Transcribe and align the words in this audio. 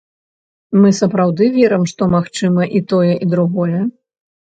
Мы 0.81 0.89
сапраўды 0.99 1.49
верым, 1.57 1.83
што 1.91 2.07
магчыма 2.15 2.61
і 2.79 2.81
тое, 2.95 3.13
і 3.27 3.29
другое. 3.35 3.83